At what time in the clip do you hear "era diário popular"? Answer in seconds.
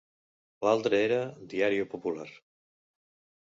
1.09-2.27